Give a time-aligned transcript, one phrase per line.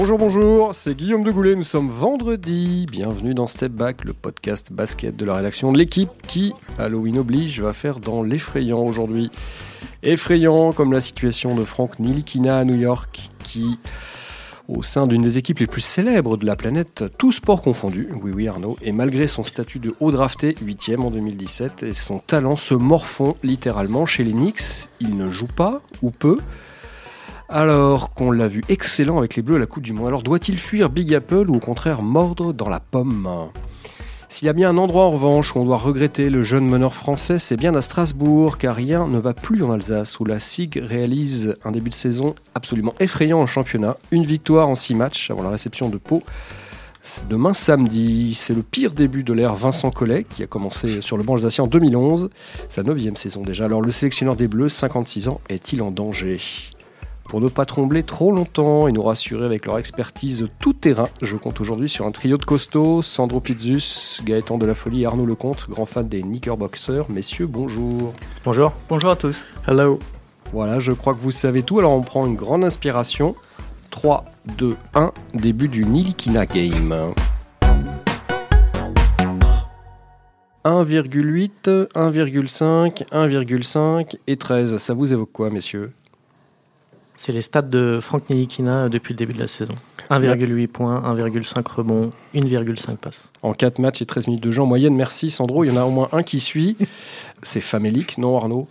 [0.00, 2.86] Bonjour, bonjour, c'est Guillaume de Goulet, nous sommes vendredi.
[2.88, 7.60] Bienvenue dans Step Back, le podcast basket de la rédaction de l'équipe qui, Halloween oblige,
[7.60, 9.28] va faire dans l'effrayant aujourd'hui.
[10.04, 13.80] Effrayant comme la situation de Frank Nilikina à New York qui,
[14.68, 18.30] au sein d'une des équipes les plus célèbres de la planète, tout sport confondu, oui
[18.32, 22.54] oui Arnaud, et malgré son statut de haut drafté, 8ème en 2017, et son talent
[22.54, 26.38] se morfond littéralement chez les Knicks, il ne joue pas, ou peu,
[27.48, 30.08] alors qu'on l'a vu excellent avec les Bleus à la Coupe du Monde.
[30.08, 33.50] Alors doit-il fuir Big Apple ou au contraire mordre dans la pomme?
[34.30, 36.92] S'il y a bien un endroit en revanche où on doit regretter le jeune meneur
[36.92, 40.82] français, c'est bien à Strasbourg, car rien ne va plus en Alsace, où la SIG
[40.84, 43.96] réalise un début de saison absolument effrayant en championnat.
[44.10, 46.22] Une victoire en six matchs avant la réception de Pau.
[47.30, 51.22] Demain samedi, c'est le pire début de l'ère Vincent Collet, qui a commencé sur le
[51.22, 52.28] banc alsacien en 2011,
[52.68, 53.64] sa neuvième saison déjà.
[53.64, 56.38] Alors le sélectionneur des Bleus, 56 ans, est-il en danger?
[57.28, 61.36] Pour ne pas trembler trop longtemps et nous rassurer avec leur expertise tout terrain, je
[61.36, 65.26] compte aujourd'hui sur un trio de costauds, Sandro Pizzus, Gaëtan de la Folie et Arnaud
[65.26, 67.04] Lecomte, grand fan des Knickerboxers.
[67.10, 68.14] Messieurs, bonjour.
[68.44, 68.72] Bonjour.
[68.88, 69.44] Bonjour à tous.
[69.66, 69.98] Hello.
[70.54, 73.36] Voilà, je crois que vous savez tout, alors on prend une grande inspiration.
[73.90, 74.24] 3,
[74.56, 77.12] 2, 1, début du Nilikina Game.
[80.64, 84.78] 1,8, 1,5, 1,5 et 13.
[84.78, 85.92] Ça vous évoque quoi, messieurs?
[87.20, 89.74] C'est les stats de Frank Nilikina depuis le début de la saison.
[90.08, 93.20] 1,8 points, 1,5 rebonds, 1,5 passes.
[93.42, 95.64] En 4 matchs et 13 minutes de jeu en moyenne, merci Sandro.
[95.64, 96.76] Il y en a au moins un qui suit.
[97.42, 98.68] C'est famélique, non Arnaud?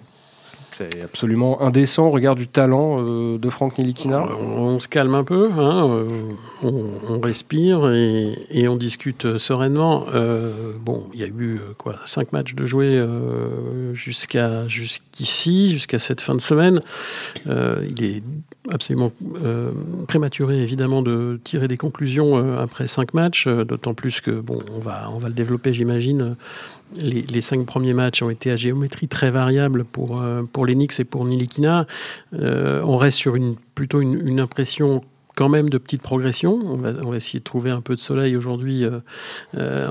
[0.77, 4.27] C'est absolument indécent au regard du talent euh, de Franck Nilikina.
[4.39, 6.05] On, on se calme un peu, hein, euh,
[6.61, 10.05] on, respire et, on discute sereinement.
[10.13, 13.03] Euh, bon, il y a eu quoi, cinq matchs de jouer
[13.93, 16.81] jusqu'à jusqu'ici, jusqu'à cette fin de semaine.
[17.45, 18.23] Il est
[18.69, 19.71] absolument euh,
[20.07, 24.59] prématuré évidemment de tirer des conclusions euh, après cinq matchs, euh, d'autant plus que bon,
[24.75, 26.35] on va on va le développer, j'imagine.
[26.97, 30.23] Les, cinq premiers matchs ont été à géométrie très variable pour
[30.53, 31.85] pour les et pour Nilikina.
[32.31, 35.03] On reste sur une plutôt une impression
[35.37, 36.59] quand même de petites progressions.
[36.63, 38.99] On va, on essayer de trouver un peu de soleil aujourd'hui, euh,
[39.55, 39.87] euh,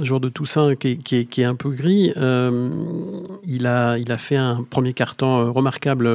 [0.00, 2.12] jour de Toussaint qui est, qui est, un peu gris.
[2.16, 2.70] Euh,
[3.44, 6.08] il, a, fait un premier carton euh, remarquable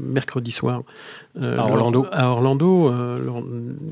[0.00, 0.84] mercredi soir.
[1.40, 2.06] Euh, à Orlando.
[2.12, 2.90] À Orlando.
[2.90, 3.18] Euh,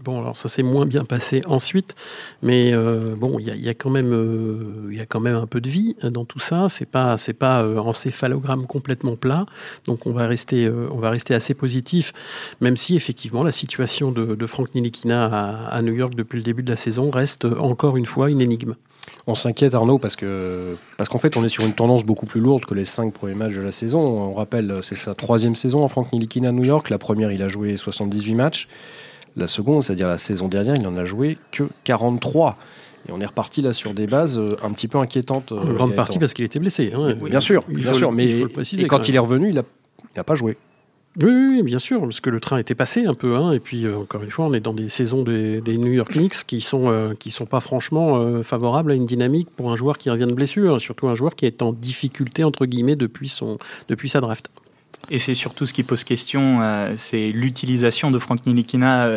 [0.05, 1.95] bon, alors ça s'est moins bien passé ensuite,
[2.41, 5.47] mais euh, bon, il y, y, a quand même, il y a quand même un
[5.47, 6.69] peu de vie dans tout ça.
[6.69, 9.47] C'est pas, c'est pas euh, encéphalogramme complètement plat.
[9.87, 12.13] Donc on va rester, on va rester assez positif,
[12.61, 16.45] même si effectivement la situation de, de Frank Nilikina à, à New York depuis le
[16.45, 18.75] début de la saison reste encore une fois une énigme.
[19.27, 22.41] On s'inquiète Arnaud parce que parce qu'en fait on est sur une tendance beaucoup plus
[22.41, 24.01] lourde que les cinq premiers matchs de la saison.
[24.01, 26.91] On rappelle c'est sa troisième saison en Frank Nilikina à New York.
[26.91, 28.69] La première il a joué 78 matchs.
[29.37, 32.59] La seconde, c'est-à-dire la saison dernière, il n'en a joué que 43.
[33.09, 35.53] Et on est reparti là sur des bases euh, un petit peu inquiétantes.
[35.53, 35.95] En grande Gaëtan.
[35.95, 36.93] partie parce qu'il était blessé.
[36.95, 37.15] Hein.
[37.15, 39.49] Bien sûr, bien sûr, mais il faut le préciser, et quand, quand il est revenu,
[39.49, 39.63] il n'a
[40.17, 40.57] il pas joué.
[41.21, 43.99] Oui, bien sûr, parce que le train était passé un peu, hein, et puis euh,
[43.99, 47.13] encore une fois, on est dans des saisons des, New York Knicks qui sont euh,
[47.29, 50.81] sont pas franchement euh, favorables à une dynamique pour un joueur qui revient de blessure,
[50.81, 53.59] surtout un joueur qui est en difficulté entre guillemets depuis son
[53.89, 54.49] depuis sa draft.
[55.11, 56.61] Et c'est surtout ce qui pose question,
[56.97, 59.11] c'est l'utilisation de Frank Nilikina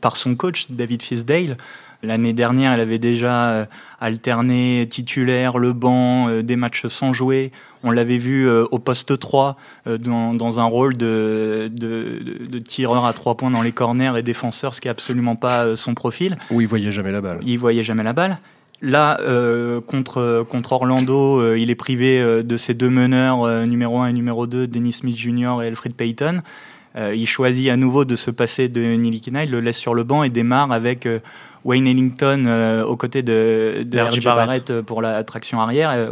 [0.00, 1.58] par son coach David Fisdale.
[2.02, 3.66] L'année dernière, elle avait déjà euh,
[4.00, 7.50] alterné titulaire, le banc, euh, des matchs sans jouer.
[7.82, 12.46] On l'avait vu euh, au poste 3 euh, dans, dans, un rôle de, de, de,
[12.46, 15.74] de, tireur à trois points dans les corners et défenseur, ce qui est absolument pas
[15.76, 16.38] son profil.
[16.50, 17.40] Où il voyait jamais la balle.
[17.44, 18.38] Il voyait jamais la balle.
[18.80, 23.98] Là, euh, contre, contre Orlando, euh, il est privé euh, de ses deux meneurs, numéro
[23.98, 25.62] 1 et numéro 2, Dennis Smith Jr.
[25.62, 26.42] et Alfred Payton.
[27.14, 30.24] Il choisit à nouveau de se passer de Nilikina, il le laisse sur le banc
[30.24, 31.06] et démarre avec
[31.68, 34.20] Wayne Ellington euh, aux côtés de, de R.J.
[34.20, 34.68] Barrett.
[34.68, 35.90] Barrett pour la traction arrière.
[35.90, 36.10] Euh,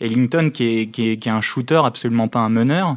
[0.00, 2.96] Ellington qui est, qui, est, qui est un shooter, absolument pas un meneur.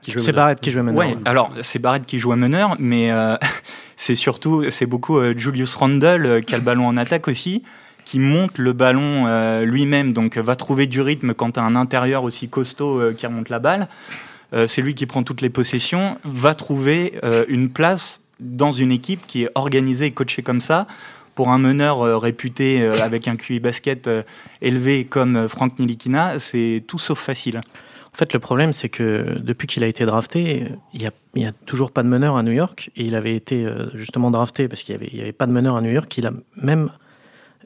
[0.00, 0.98] C'est Barrett qui joue à meneur.
[0.98, 3.36] Ouais, alors c'est Barrett qui joue à meneur, mais euh,
[3.96, 7.62] c'est surtout, c'est beaucoup euh, Julius Randle euh, qui a le ballon en attaque aussi,
[8.06, 11.76] qui monte le ballon euh, lui-même, donc va trouver du rythme quand tu as un
[11.76, 13.88] intérieur aussi costaud euh, qui remonte la balle.
[14.54, 18.92] Euh, c'est lui qui prend toutes les possessions, va trouver euh, une place dans une
[18.92, 20.86] équipe qui est organisée et coachée comme ça.
[21.34, 24.22] Pour un meneur euh, réputé euh, avec un QI basket euh,
[24.62, 27.58] élevé comme Frank Nilikina, c'est tout sauf facile.
[27.58, 31.00] En fait, le problème, c'est que depuis qu'il a été drafté, il
[31.34, 32.90] n'y a, a, toujours pas de meneur à New York.
[32.96, 35.82] Et il avait été justement drafté parce qu'il n'y avait, avait, pas de meneur à
[35.82, 36.16] New York.
[36.16, 36.90] Il a même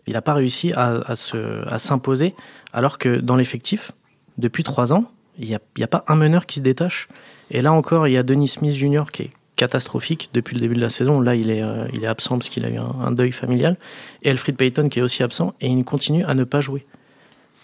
[0.08, 2.34] il n'a pas réussi à, à s'imposer,
[2.72, 3.92] alors que dans l'effectif,
[4.38, 5.04] depuis trois ans,
[5.38, 7.08] il n'y a, a, pas un meneur qui se détache.
[7.50, 9.04] Et là encore, il y a Denis Smith Jr.
[9.12, 11.20] qui est catastrophique depuis le début de la saison.
[11.20, 13.76] Là, il est, euh, il est absent parce qu'il a eu un, deuil familial.
[14.22, 16.86] Et Alfred Payton qui est aussi absent et il continue à ne pas jouer.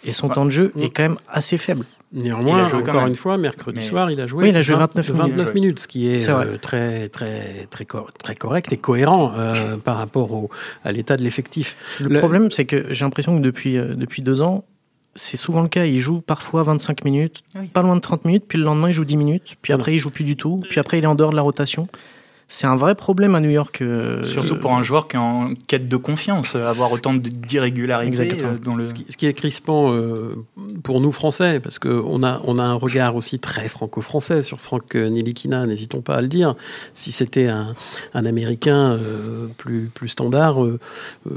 [0.04, 1.86] Et son temps de jeu est quand même assez faible.
[2.12, 5.54] Néanmoins, encore une fois, mercredi soir, il a joué, oui, il a joué 29, 29
[5.54, 5.80] minutes.
[5.80, 10.50] ce qui est, euh, très, très, très, très correct et cohérent euh, par rapport au,
[10.84, 11.76] à l'état de l'effectif.
[12.00, 14.64] Le, problème, c'est que j'ai l'impression que depuis, euh, depuis deux ans,
[15.16, 15.84] c'est souvent le cas.
[15.84, 17.42] Il joue parfois 25 minutes,
[17.72, 19.98] pas loin de 30 minutes, puis le lendemain, il joue 10 minutes, puis après, il
[19.98, 21.88] joue plus du tout, puis après, il est en dehors de la rotation
[22.48, 23.80] c'est un vrai problème à New York.
[23.80, 28.56] Euh, Surtout pour un joueur qui est en quête de confiance, avoir autant d'irrégularité euh,
[28.58, 28.84] dans le.
[28.84, 30.36] Ce qui, est crispant euh,
[30.84, 34.94] pour nous Français, parce qu'on a, on a un regard aussi très franco-français sur Franck
[34.94, 36.54] Nilikina, n'hésitons pas à le dire.
[36.94, 37.74] Si c'était un,
[38.14, 38.98] un, Américain
[39.56, 40.58] plus, plus standard,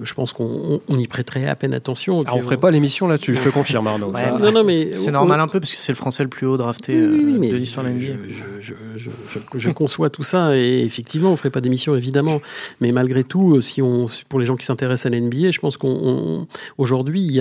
[0.04, 2.22] je pense qu'on y prêterait à peine attention.
[2.22, 4.12] Alors on ferait pas l'émission là-dessus, je te confirme Arnaud.
[4.12, 6.58] non, non, mais c'est normal un peu parce que c'est le Français le plus haut
[6.58, 7.94] drafté de l'histoire de.
[8.00, 9.10] Je, je,
[9.56, 12.42] je, conçois tout ça et effectivement, on ne ferait pas d'émission, évidemment.
[12.82, 15.78] Mais malgré tout, euh, si on, pour les gens qui s'intéressent à l'NBA, je pense
[15.78, 17.40] qu'aujourd'hui,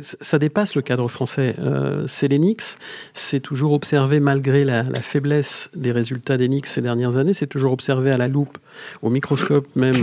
[0.00, 1.54] ça dépasse le cadre français.
[1.58, 2.78] Euh, c'est l'Enix,
[3.12, 8.10] c'est toujours observé, malgré la, faiblesse des résultats d'Enix ces dernières années, c'est toujours observé
[8.10, 8.56] à la loupe,
[9.02, 10.02] au microscope même,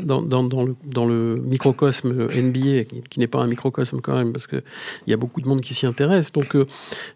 [0.00, 4.62] dans, le, microcosme NBA, qui, n'est pas un microcosme quand même, parce qu'il
[5.06, 6.32] y a beaucoup de monde qui s'y intéresse.
[6.32, 6.66] Donc, euh,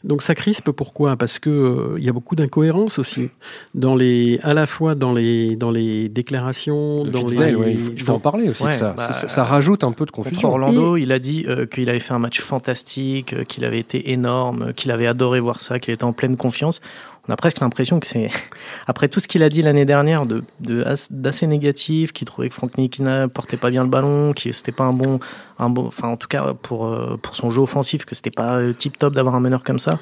[0.04, 1.16] donc ça crispe, pourquoi?
[1.16, 1.52] Parce qu'il
[1.98, 3.30] il y a beaucoup d'incohérences aussi,
[3.74, 7.04] dans les, à la fois dans les, dans les déclarations.
[7.04, 7.52] Dans les,
[7.92, 8.64] il faut, en parler aussi.
[8.72, 8.92] ça.
[8.92, 10.50] Bah, ça, rajoute un peu de confusion.
[10.50, 14.12] Orlando, il a dit euh, qu'il avait fait un match fantastique, euh, qu'il avait été
[14.12, 16.80] énorme, qu'il avait adoré voir ça, qu'il était en pleine confiance.
[17.26, 18.30] On a presque l'impression que c'est,
[18.86, 20.44] après tout ce qu'il a dit l'année dernière de,
[21.10, 24.84] d'assez négatif, qu'il trouvait que Frank Nikina portait pas bien le ballon, que c'était pas
[24.84, 25.20] un bon,
[25.58, 28.60] un bon, enfin en tout cas pour, euh, pour son jeu offensif, que c'était pas
[28.76, 29.98] tip top d'avoir un meneur comme ça.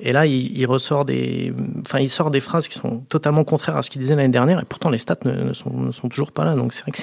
[0.00, 1.52] Et là, il, ressort des,
[1.86, 4.60] enfin, il sort des phrases qui sont totalement contraires à ce qu'il disait l'année dernière,
[4.60, 6.54] et pourtant les stats ne, sont, toujours pas là.
[6.54, 6.98] Donc c'est vrai que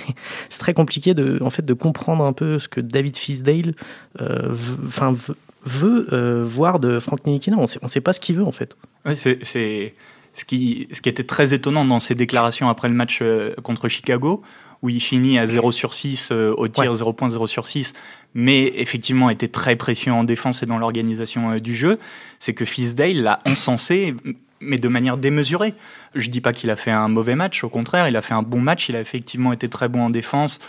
[0.50, 3.76] c'est très compliqué de, en fait, de comprendre un peu ce que David Fisdale,
[4.22, 4.54] euh,
[4.86, 5.16] enfin,
[5.64, 7.58] veut, euh, voir de Frank Nilikina.
[7.58, 8.76] On ne sait pas ce qu'il veut en fait.
[9.06, 9.94] Oui, c'est
[10.34, 13.88] ce qui, ce qui était très étonnant dans ses déclarations après le match euh, contre
[13.88, 14.42] Chicago,
[14.82, 17.94] où il finit à 0 sur 6 euh, au tir, 0.0 sur 6,
[18.34, 22.00] mais effectivement était très précieux en défense et dans l'organisation euh, du jeu,
[22.40, 24.16] c'est que Fisdale l'a encensé
[24.62, 25.74] mais de manière démesurée.
[26.16, 28.44] Je dis pas qu'il a fait un mauvais match, au contraire, il a fait un
[28.44, 30.60] bon match, il a effectivement été très bon en défense,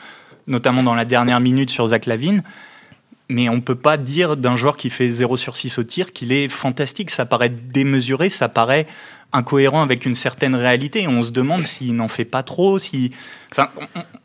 [0.47, 2.43] notamment dans la dernière minute sur Zach Lavine.
[3.29, 6.13] Mais on ne peut pas dire d'un joueur qui fait 0 sur 6 au tir
[6.13, 7.11] qu'il est fantastique.
[7.11, 8.87] Ça paraît démesuré, ça paraît
[9.33, 11.09] incohérent avec une certaine réalité.
[11.09, 13.13] On se demande s'il n'en fait pas trop, si.
[13.51, 13.71] Enfin,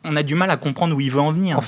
[0.03, 1.59] on, a du mal à comprendre où il veut en venir.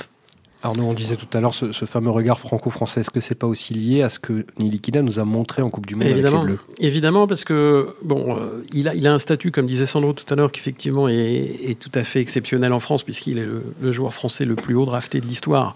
[0.62, 3.00] Arnaud, on disait tout à l'heure ce, fameux regard franco-français.
[3.00, 5.86] Est-ce que c'est pas aussi lié à ce que Nilikina nous a montré en Coupe
[5.86, 6.64] du Monde évidemment, avec les Bleus?
[6.78, 10.30] Évidemment, parce que bon, euh, il, a, il a un statut, comme disait Sandro tout
[10.32, 13.92] à l'heure, qui effectivement est, est, tout à fait exceptionnel en France, puisqu'il est le,
[13.92, 15.74] joueur français le plus haut drafté de l'histoire,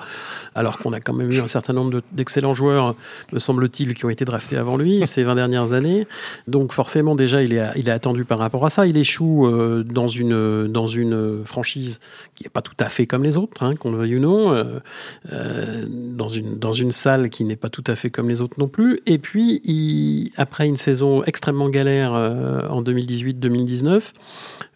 [0.55, 2.95] alors qu'on a quand même eu un certain nombre d'excellents joueurs,
[3.33, 6.07] me semble-t-il, qui ont été draftés avant lui ces 20 dernières années.
[6.47, 8.87] Donc forcément, déjà, il est, il est attendu par rapport à ça.
[8.87, 12.01] Il échoue euh, dans, une, dans une franchise
[12.35, 14.74] qui n'est pas tout à fait comme les autres, hein, qu'on le veuille ou non.
[15.33, 16.29] Euh, dans,
[16.73, 19.01] une, salle qui n'est pas tout à fait comme les autres non plus.
[19.07, 24.13] Et puis, après une saison extrêmement galère euh, en 2018-2019,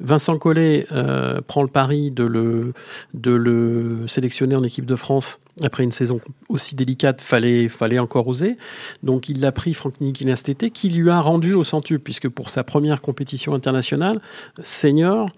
[0.00, 5.92] Vincent Collet euh, prend le pari de le sélectionner en équipe de France après une
[5.92, 8.56] saison aussi délicate, fallait, fallait encore oser.
[9.02, 12.28] Donc il l'a pris Franck Nikina cet été, qui lui a rendu au centuple, puisque
[12.28, 14.16] pour sa première compétition internationale,
[14.62, 15.30] senior,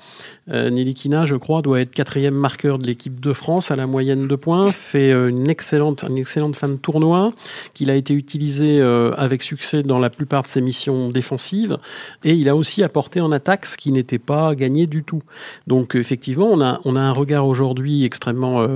[0.51, 4.29] euh, Nilikina, je crois, doit être quatrième marqueur de l'équipe de France à la moyenne
[4.29, 7.33] de points, fait euh, une excellente, une excellente fin de tournoi,
[7.75, 11.79] qu'il a été utilisé euh, avec succès dans la plupart de ses missions défensives,
[12.25, 15.23] et il a aussi apporté en attaque ce qui n'était pas gagné du tout.
[15.67, 18.67] Donc effectivement, on a, on a un regard aujourd'hui extrêmement,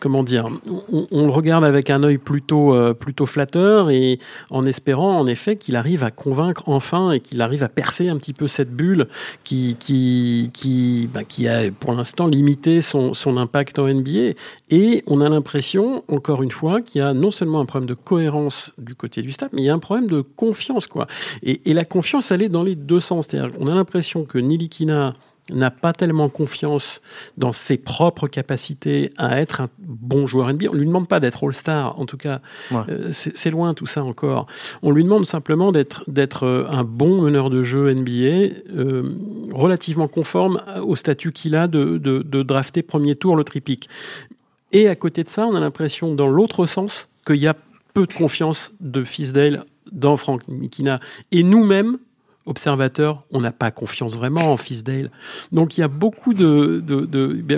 [0.00, 0.48] comment dire,
[1.10, 4.18] on, le regarde avec un œil plutôt, euh, plutôt flatteur et
[4.50, 8.16] en espérant en effet qu'il arrive à convaincre enfin et qu'il arrive à percer un
[8.16, 9.06] petit peu cette bulle
[9.44, 14.34] qui, qui, qui, bah, qui a pour l'instant limité son, son impact en NBA.
[14.70, 17.94] Et on a l'impression, encore une fois, qu'il y a non seulement un problème de
[17.94, 20.86] cohérence du côté du staff, mais il y a un problème de confiance.
[20.86, 21.06] Quoi.
[21.42, 23.26] Et, et la confiance, elle est dans les deux sens.
[23.28, 25.14] C'est-à-dire on a l'impression que Nilikina
[25.52, 27.00] n'a pas tellement confiance
[27.36, 30.66] dans ses propres capacités à être un bon joueur NBA.
[30.70, 32.40] On lui demande pas d'être All-Star, en tout cas,
[32.72, 34.46] euh, c'est loin tout ça encore.
[34.82, 39.14] On lui demande simplement d'être euh, un bon meneur de jeu NBA, euh,
[39.52, 43.88] relativement conforme au statut qu'il a de, de, de drafter premier tour le tripic.
[44.72, 47.56] Et à côté de ça, on a l'impression, dans l'autre sens, qu'il y a
[47.94, 51.00] peu de confiance de Fisdale dans Frank Mikina.
[51.32, 51.98] Et nous-mêmes,
[52.46, 55.10] observateur, on n'a pas confiance vraiment en Fisdale.
[55.52, 56.82] Donc il y a beaucoup de,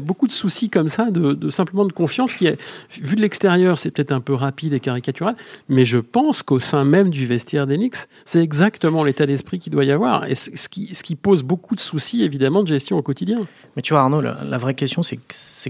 [0.01, 2.61] beaucoup de soucis comme ça, de, simplement de confiance qui est,
[3.01, 5.37] vu de l'extérieur, c'est peut-être un peu rapide et caricatural,
[5.69, 9.85] mais je pense qu'au sein même du vestiaire d'Enix, c'est exactement l'état d'esprit qu'il doit
[9.85, 13.03] y avoir, et ce qui, ce qui pose beaucoup de soucis évidemment de gestion au
[13.03, 13.41] quotidien.
[13.77, 15.19] Mais tu vois Arnaud, la, vraie question c'est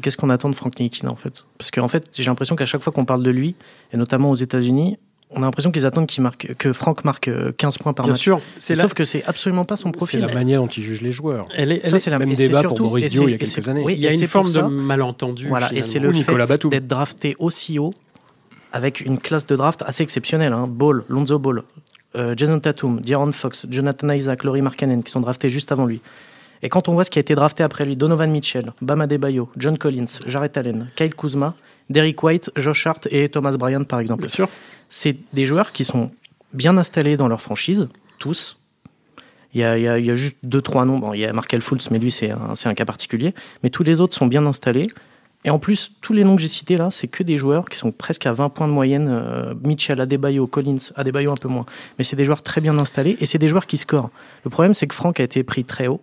[0.00, 1.44] qu'est-ce qu'on attend de Frank Ntilikina en fait?
[1.58, 3.54] Parce qu'en fait j'ai l'impression qu'à chaque fois qu'on parle de lui,
[3.92, 4.96] et notamment aux États-Unis,
[5.30, 8.20] on a l'impression qu'ils attendent qu'il marque, que Franck marque 15 points par Bien match.
[8.22, 10.20] sûr, c'est Sauf la, que c'est absolument pas son C'est profil.
[10.20, 11.46] la manière dont il juge les joueurs.
[11.54, 13.22] elle est, elle Ça, est- c'est la même c'est débat pour surtout- Boris et Dio
[13.28, 13.82] il y a c'est- quelques c'est- années.
[13.84, 15.46] oui, il y a une c'est forme pour de malentendu.
[15.48, 17.92] Voilà, et c'est le Nicolas fait d'être drafté aussi haut,
[18.72, 20.52] avec une classe de draft assez exceptionnelle.
[20.52, 20.66] Hein.
[20.68, 21.62] Ball, Lonzo Ball,
[22.16, 26.00] euh, Jason Tatum, De'Aaron Fox, Jonathan Isaac, Laurie Markkanen, qui sont draftés juste avant lui.
[26.62, 29.48] Et quand on voit ce qui a été drafté après lui, Donovan Mitchell, Bam Adebayo,
[29.56, 31.54] John Collins, Jarrett Allen, Kyle Kuzma,
[31.90, 34.20] Derrick White, Josh Hart et Thomas Bryant par exemple.
[34.22, 34.48] Bien sûr.
[34.90, 36.10] C'est des joueurs qui sont
[36.54, 38.56] bien installés dans leur franchise, tous.
[39.54, 40.98] Il y a, il y a- il y a juste deux, trois noms.
[40.98, 43.34] Bon, il y a Markel Fultz, mais lui, c'est un, c'est un cas particulier.
[43.62, 44.86] Mais tous les autres sont bien installés.
[45.44, 47.78] Et en plus, tous les noms que j'ai cités là, c'est que des joueurs qui
[47.78, 49.08] sont presque à 20 points de moyenne.
[49.08, 51.64] euh, Mitchell, Adebayo, Collins, Adebayo un peu moins.
[51.96, 54.10] Mais c'est des joueurs très bien installés et c'est des joueurs qui scorent.
[54.44, 56.02] Le problème, c'est que Franck a été pris très haut.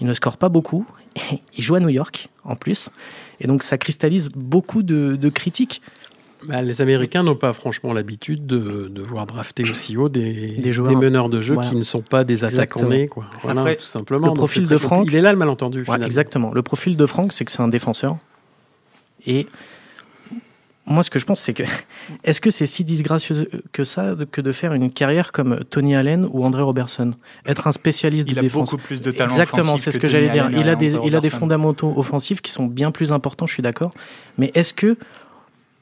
[0.00, 0.86] Il ne score pas beaucoup.
[1.56, 2.90] Il joue à New York, en plus.
[3.42, 5.82] Et donc, ça cristallise beaucoup de, de critiques.
[6.48, 10.72] Bah, les Américains n'ont pas franchement l'habitude de, de voir drafter aussi haut des, Des
[10.72, 11.68] joueurs- meneurs de jeu Voilà.
[11.70, 12.88] qui ne sont pas des attaquants Exactement.
[12.88, 13.26] nés, quoi.
[13.42, 14.26] Voilà, Après, tout simplement.
[14.28, 15.84] le profil de Franck- Il est là le malentendu.
[15.86, 16.50] Ouais, exactement.
[16.54, 18.16] Le profil de Franck, c'est que c'est un défenseur.
[19.26, 19.46] Et
[20.84, 21.62] moi, ce que je pense, c'est que
[22.24, 26.26] est-ce que c'est si disgracieux que ça que de faire une carrière comme Tony Allen
[26.32, 27.12] ou André Robertson?
[27.46, 28.70] Être un spécialiste Il de a défense.
[28.70, 30.50] beaucoup plus de talent Exactement, c'est ce que que j'allais dire.
[30.50, 33.62] Il a des, il a des fondamentaux offensifs qui sont bien plus importants, je suis
[33.62, 33.92] d'accord.
[34.38, 34.96] Mais est-ce que,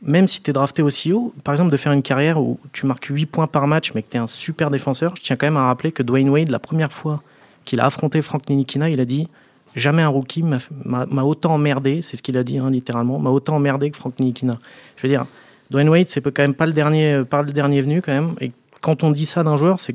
[0.03, 2.87] même si tu es drafté aussi haut, par exemple, de faire une carrière où tu
[2.87, 5.47] marques 8 points par match, mais que tu es un super défenseur, je tiens quand
[5.47, 7.23] même à rappeler que Dwayne Wade, la première fois
[7.65, 9.29] qu'il a affronté Frank Ninikina, il a dit
[9.77, 13.57] Jamais un rookie m'a- autant emmerdé, c'est ce qu'il a dit hein, littéralement, m'a autant
[13.57, 14.59] emmerdé que Frank Ninikina.
[14.97, 15.25] Je veux dire,
[15.71, 18.33] Dwayne Wade, c'est quand même pas le dernier, pas le dernier venu quand même.
[18.41, 18.51] Et
[18.81, 19.95] quand on dit ça d'un joueur, c'est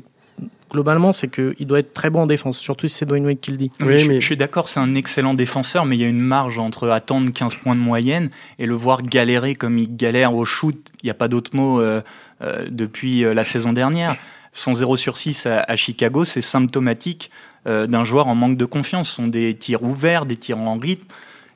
[0.70, 3.50] globalement, c'est qu'il doit être très bon en défense, surtout si c'est Dwayne Wade qui
[3.50, 3.70] le dit.
[3.80, 6.08] Oui, mais je, mais- je suis d'accord, c'est un excellent défenseur, mais il y a
[6.08, 10.34] une marge entre attendre 15 points de moyenne et le voir galérer comme il galère
[10.34, 10.76] au shoot.
[11.02, 12.00] Il n'y a pas d'autre mot euh,
[12.42, 14.16] euh, depuis euh, la saison dernière.
[14.52, 17.30] Son 0 sur 6 à, à Chicago, c'est symptomatique
[17.66, 19.08] euh, d'un joueur en manque de confiance.
[19.08, 21.06] Ce sont des tirs ouverts, des tirs en rythme,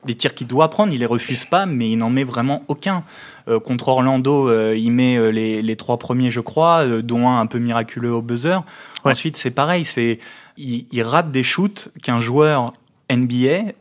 [0.05, 0.93] des tirs qu'il doit prendre.
[0.93, 3.03] Il les refuse pas, mais il n'en met vraiment aucun.
[3.47, 7.45] Euh, contre Orlando, euh, il met les, les trois premiers, je crois, dont un un
[7.45, 8.63] peu miraculeux au buzzer.
[9.05, 9.11] Ouais.
[9.11, 10.19] Ensuite, c'est pareil, c'est
[10.57, 12.73] il, il rate des shoots qu'un joueur
[13.11, 13.73] NBA,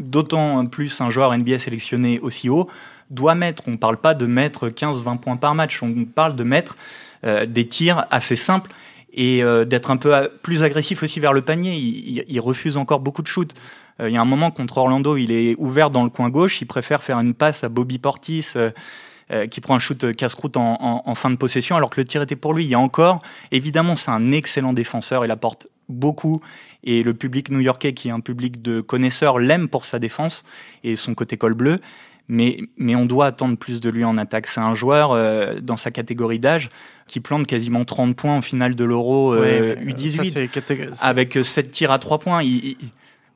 [0.00, 2.68] d'autant plus un joueur NBA sélectionné aussi haut,
[3.10, 3.64] doit mettre.
[3.66, 6.76] On ne parle pas de mettre 15-20 points par match, on parle de mettre
[7.24, 8.70] euh, des tirs assez simples
[9.12, 11.74] et euh, d'être un peu euh, plus agressif aussi vers le panier.
[11.76, 13.52] Il, il- refuse encore beaucoup de shoots.
[14.00, 16.60] Euh, il y a un moment contre Orlando, il est ouvert dans le coin gauche,
[16.62, 18.46] il préfère faire une passe à Bobby Portis.
[18.56, 18.70] euh,
[19.32, 22.00] euh, qui prend un shoot euh, casse-croûte en, en- en fin de possession alors que
[22.00, 22.64] le tir était pour lui.
[22.64, 23.20] Il y a encore,
[23.52, 26.40] évidemment, c'est un excellent défenseur, il apporte beaucoup
[26.82, 30.44] et le public new-yorkais, qui est un public de connaisseurs, l'aime pour sa défense
[30.82, 31.78] et son côté col bleu.
[32.32, 34.46] Mais, mais on doit attendre plus de lui en attaque.
[34.46, 36.68] C'est un joueur euh, dans sa catégorie d'âge
[37.08, 40.90] qui plante quasiment 30 points en finale de l'Euro euh, Ouais, U18 ça, c'est catég-
[40.92, 42.42] c'est- avec 7 tirs à 3 points.
[42.44, 42.76] Il- il-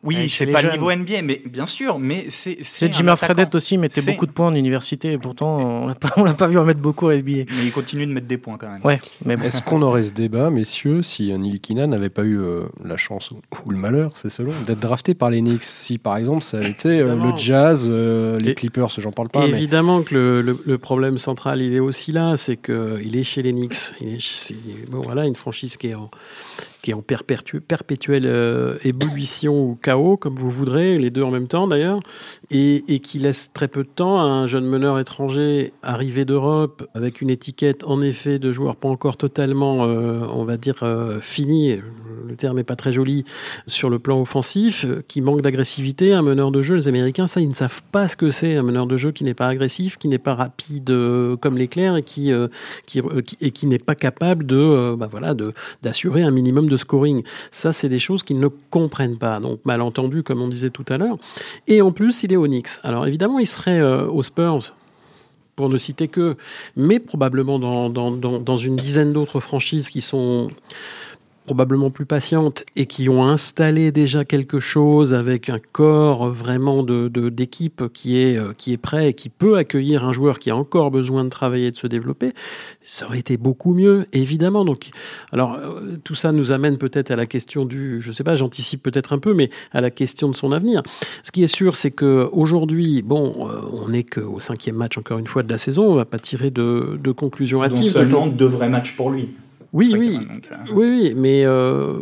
[0.04, 2.58] oui, c'est pas le niveau NBA, mais bien sûr, mais c'est.
[2.62, 3.10] C'est Jimmy.
[3.16, 6.34] Fredette aussi mettait beaucoup de points en université et pourtant on l'a pas, on l'a
[6.34, 7.30] pas vu en mettre beaucoup à NBA.
[7.48, 8.80] Mais il continue de mettre des points quand même.
[8.84, 9.44] Ouais, mais bon.
[9.44, 13.36] Est-ce qu'on aurait ce débat, messieurs, si Nilikina n'avait pas eu euh, la chance ou,
[13.64, 15.62] ou le malheur, c'est selon, d'être drafté par les Knicks?
[15.64, 19.40] Si par exemple ça a été euh, le Jazz, euh, les Clippers, j'en parle pas.
[19.40, 23.24] mais- Évidemment que le, le- le problème central, il est aussi là, c'est qu'il est
[23.24, 23.76] chez les Knicks.
[24.00, 24.54] Il est, c'est-
[24.90, 26.10] bon, voilà, une franchise qui est en,
[26.84, 31.30] qui est en perpétu- perpétuelle euh, ébullition ou chaos, comme vous voudrez, les deux en
[31.30, 32.00] même temps d'ailleurs,
[32.50, 36.86] et, et qui laisse très peu de temps à un jeune meneur étranger arrivé d'Europe
[36.92, 41.20] avec une étiquette en effet de joueur pas encore totalement, euh, on va dire, euh,
[41.22, 41.78] fini,
[42.26, 43.24] le terme n'est pas très joli,
[43.66, 47.40] sur le plan offensif, euh, qui manque d'agressivité, un meneur de jeu, les Américains, ça,
[47.40, 49.96] ils ne savent pas ce que c'est, un meneur de jeu qui n'est pas agressif,
[49.98, 52.48] qui n'est pas rapide euh, comme l'éclair et qui, euh,
[52.86, 53.00] qui,
[53.40, 55.34] et qui n'est pas capable de, bah voilà,
[55.82, 57.22] d'assurer un minimum de scoring.
[57.50, 59.40] Ça, c'est des choses qu'ils ne comprennent pas.
[59.40, 61.18] Donc, malentendu, comme on disait tout à l'heure.
[61.66, 62.78] Et en plus, il est au Knicks.
[62.82, 64.72] Alors, évidemment, il serait aux Spurs
[65.56, 66.36] pour ne citer que,
[66.76, 70.48] mais probablement dans une dizaine d'autres franchises qui sont
[71.44, 77.08] probablement plus patientes et qui ont installé déjà quelque chose avec un corps vraiment de,
[77.28, 80.56] d'équipe qui est euh, qui est prêt et qui peut accueillir un joueur qui a
[80.56, 82.32] encore besoin de travailler et de se développer,
[82.82, 84.64] ça aurait été beaucoup mieux évidemment.
[84.64, 84.88] Donc
[85.32, 88.82] alors euh, tout ça nous amène peut-être à la question du je sais pas, j'anticipe
[88.82, 90.82] peut-être un peu mais à la question de son avenir.
[91.22, 95.18] Ce qui est sûr c'est que aujourd'hui, bon, euh, on n'est qu'au cinquième match encore
[95.18, 97.92] une fois de la saison, on va pas tirer de, de conclusion hâtive.
[97.92, 99.28] seulement deux vrais matchs pour lui.
[99.74, 100.16] Oui, oui,
[100.72, 101.94] oui, oui, mais euh,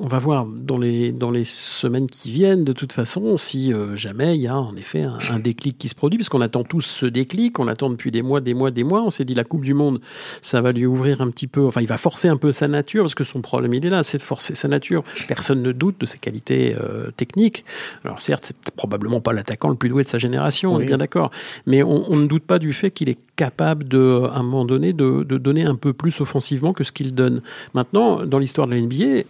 [0.00, 3.96] on va voir dans les, dans les semaines qui viennent, de toute façon, si euh,
[3.96, 6.82] jamais il y a en effet un, déclic qui se produit, parce qu'on attend tous
[6.82, 9.02] ce déclic, on attend depuis des mois, des mois, des mois.
[9.02, 10.00] On s'est dit la Coupe du Monde,
[10.42, 13.04] ça va lui ouvrir un petit peu, enfin, il va forcer un peu sa nature,
[13.04, 15.04] parce que son problème, il est là, c'est de forcer sa nature.
[15.28, 16.76] Personne ne doute de ses qualités
[17.16, 17.64] techniques.
[18.04, 20.98] Alors, certes, c'est probablement pas l'attaquant le plus doué de sa génération, on est bien
[20.98, 21.30] d'accord,
[21.66, 24.64] mais on, on, ne doute pas du fait qu'il est capable de, à un moment
[24.64, 27.42] donné, de, de donner un peu plus offensivement que ce qu'il donne.
[27.74, 29.24] Maintenant, dans l'histoire de la NBA,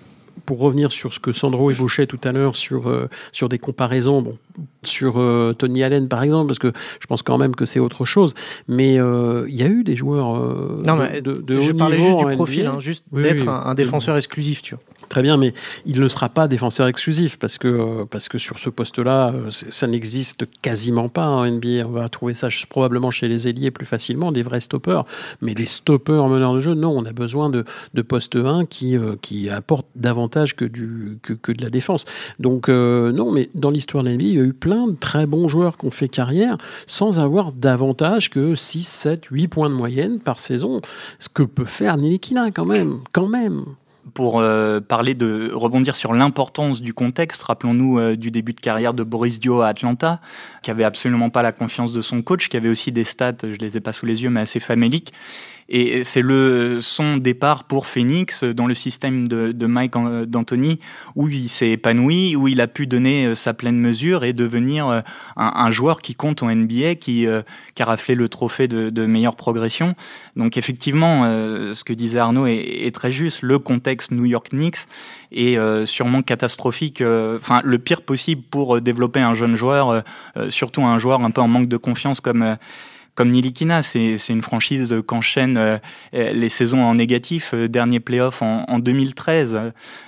[0.46, 4.22] pour revenir sur ce que Sandro ébauchait tout à l'heure sur, euh, sur des comparaisons,
[4.22, 4.36] bon,
[4.82, 8.04] sur euh, Tony Allen par exemple, parce que je pense quand même que c'est autre
[8.04, 8.34] chose,
[8.68, 10.38] mais euh, il y a eu des joueurs
[10.84, 14.62] non, mais de, de, Je parlais juste du profil, hein, juste d'être un, défenseur exclusif,
[14.62, 14.84] tu vois.
[15.08, 15.52] Très bien, mais
[15.84, 20.46] il ne sera pas défenseur exclusif parce que, parce que sur ce poste-là, ça n'existe
[20.62, 21.86] quasiment pas en NBA.
[21.86, 25.04] On va trouver ça probablement chez les ailiers plus facilement, des vrais stoppeurs,
[25.42, 28.96] mais des stoppeurs meneurs de jeu, non, on a besoin de, de poste 1 qui,
[29.20, 32.04] qui apportent davantage que, de la défense.
[32.38, 35.26] Donc euh, non, mais dans l'histoire de la il y a eu plein de très
[35.26, 39.74] bons joueurs qui ont fait carrière sans avoir davantage que 6, 7, 8 points de
[39.74, 40.80] moyenne par saison.
[41.18, 43.64] Ce que peut faire Nilikina quand même, quand même
[44.12, 48.92] pour euh, parler de rebondir sur l'importance du contexte, rappelons-nous euh, du début de carrière
[48.92, 50.20] de Boris Dio à Atlanta,
[50.62, 53.56] qui avait absolument pas la confiance de son coach, qui avait aussi des stats, je
[53.56, 55.12] les ai pas sous les yeux, mais assez faméliques.
[55.68, 59.94] Et c'est le son départ pour Phoenix dans le système de, de Mike
[60.26, 60.78] D'Antoni
[61.14, 64.88] où il s'est épanoui, où il a pu donner euh, sa pleine mesure et devenir
[64.88, 65.00] euh,
[65.36, 67.42] un, un joueur qui compte en NBA, qui, euh,
[67.74, 69.94] qui le trophée de, de meilleure progression.
[70.36, 73.42] Donc effectivement, ce que disait Arnaud est, est, très juste.
[73.42, 74.86] Le contexte New York Knicks
[75.32, 75.56] est
[75.86, 80.02] sûrement catastrophique, enfin le pire possible pour développer un jeune joueur,
[80.48, 82.56] surtout un joueur un peu en manque de confiance comme
[83.14, 85.78] comme Nilikina, c'est une franchise qu'enchaîne euh,
[86.12, 87.52] les saisons en négatif.
[87.54, 89.60] Euh, dernier playoff en, en 2013.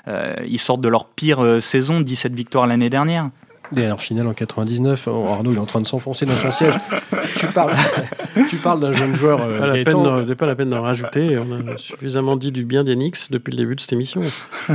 [0.09, 3.31] Euh, ils sortent de leur pire saison, 17 victoires l'année dernière.
[3.73, 5.09] Dernière finale en 99.
[5.09, 6.75] Arnaud, il est en train de s'enfoncer dans son siège.
[7.39, 7.75] tu parles,
[8.49, 9.41] tu parles d'un jeune joueur.
[9.43, 11.37] Euh, pas, la peine pas la peine d'en rajouter.
[11.39, 14.23] On a suffisamment dit du bien d'Enix depuis le début de cette émission.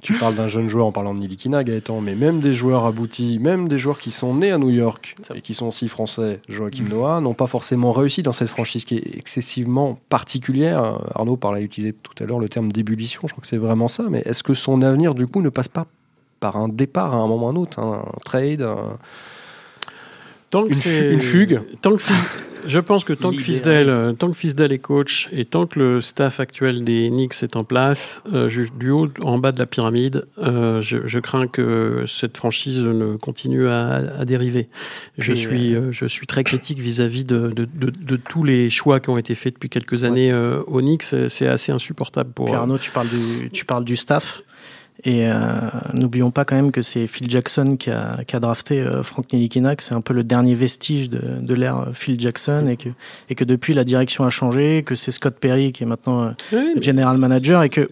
[0.00, 3.38] Tu parles d'un jeune joueur en parlant de Nilikina, Gaëtan, mais même des joueurs aboutis,
[3.38, 6.84] même des joueurs qui sont nés à New York et qui sont aussi français, Joachim
[6.84, 6.88] mmh.
[6.88, 10.98] Noah, n'ont pas forcément réussi dans cette franchise qui est excessivement particulière.
[11.14, 14.04] Arnaud parlait, utilisé tout à l'heure le terme d'ébullition, je crois que c'est vraiment ça,
[14.10, 15.86] mais est-ce que son avenir, du coup, ne passe pas
[16.40, 18.66] par un départ à un moment ou un autre, un trade,
[20.50, 22.02] Tant que une, fugue tant que
[22.66, 25.78] je pense que tant que, Fisdale, euh, tant que Fisdale est coach et tant que
[25.78, 29.66] le staff actuel des Knicks est en place, euh, du haut en bas de la
[29.66, 34.68] pyramide, euh, je, je, crains que cette franchise ne continue à, à dériver.
[35.16, 39.10] Je suis, je suis très critique vis-à-vis de, de, de, de, tous les choix qui
[39.10, 40.32] ont été faits depuis quelques années
[40.66, 41.04] au Knicks.
[41.28, 42.54] C'est assez insupportable pour.
[42.54, 44.42] Arnaud, tu parles du, tu parles du staff?
[45.04, 45.34] Et euh,
[45.92, 49.32] n'oublions pas quand même que c'est Phil Jackson qui a, qui a drafté euh, Frank
[49.32, 52.88] Nilikina, que c'est un peu le dernier vestige de, de l'ère Phil Jackson, et que,
[53.30, 56.80] et que depuis la direction a changé, que c'est Scott Perry qui est maintenant euh,
[56.80, 57.88] general manager, et que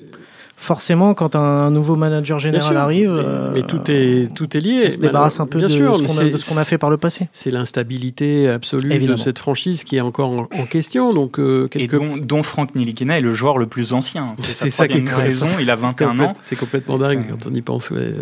[0.56, 4.84] forcément, quand un nouveau manager général arrive, mais, tout est tout est lié.
[4.86, 7.28] On se débarrasse un peu de, sûr, ce qu'on a, fait par le passé.
[7.32, 11.14] C'est l'instabilité absolue de cette franchise qui est encore en, question.
[11.14, 14.34] Donc euh, et dont, dont Frank Nilikina est le joueur le plus ancien.
[14.42, 15.46] C'est ça qui est raison.
[15.60, 16.32] Il a 21 ans.
[16.40, 17.90] C'est complètement dingue quand on y pense.
[17.90, 18.14] Ouais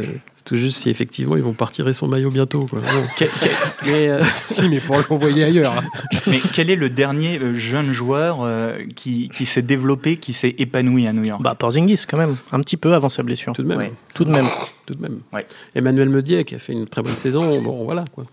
[0.44, 2.60] tout juste si effectivement ils vont partir son maillot bientôt.
[2.60, 2.80] Quoi.
[3.86, 4.20] mais, euh,
[4.70, 5.82] mais pour l'envoyer ailleurs.
[6.26, 10.54] mais quel est le dernier euh, jeune joueur euh, qui, qui s'est développé, qui s'est
[10.58, 11.40] épanoui à New York?
[11.42, 13.54] Bah Porzingis quand même, un petit peu avant sa blessure.
[13.54, 13.92] Tout de même.
[14.14, 14.48] Tout de même.
[14.84, 15.20] Tout de même.
[15.74, 17.60] Emmanuel Medier qui a fait une très bonne saison.
[17.62, 18.24] Bon voilà quoi.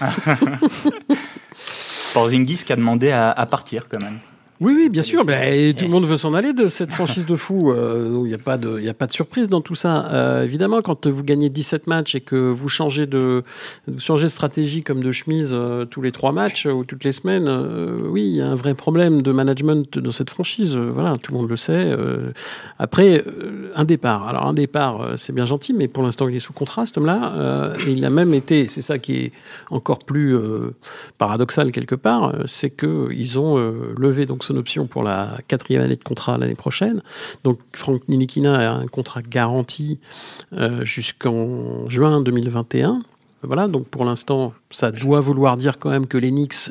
[2.14, 4.18] Porzingis qui a demandé à partir quand même.
[4.62, 5.24] Oui, oui, bien sûr.
[5.24, 7.72] Ben, tout le monde veut s'en aller de cette franchise de fou.
[7.72, 10.06] Euh, il n'y a, pas de, a pas de surprise dans tout ça.
[10.12, 13.42] Euh, évidemment, quand vous gagnez 17 matchs et que vous changez de,
[13.88, 17.10] vous changez de stratégie comme de chemise euh, tous les trois matchs ou toutes les
[17.10, 17.48] semaines,
[18.08, 20.76] oui, il y a un vrai problème de management dans cette franchise.
[20.76, 21.96] voilà, tout le monde le sait.
[22.78, 23.24] après,
[23.74, 24.28] un départ.
[24.28, 27.72] Alors, un départ, c'est bien gentil, mais pour l'instant, il est sous contrat, cet homme-là.
[27.84, 29.32] et il a même été, c'est ça qui est
[29.70, 30.36] encore plus
[31.18, 33.56] paradoxal quelque part, c'est qu'ils ont
[33.98, 37.02] levé donc ce son option pour la quatrième année de contrat l'année prochaine.
[37.44, 39.98] Donc Franck Nilikina a un contrat garanti
[40.52, 43.02] euh, jusqu'en juin 2021.
[43.44, 46.70] Voilà, donc pour l'instant, ça doit vouloir dire quand même que l'Enix